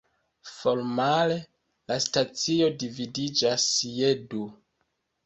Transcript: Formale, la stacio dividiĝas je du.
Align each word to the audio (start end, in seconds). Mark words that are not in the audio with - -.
Formale, 0.51 1.35
la 1.91 1.97
stacio 2.05 2.71
dividiĝas 2.85 3.67
je 3.99 4.11
du. 4.33 4.41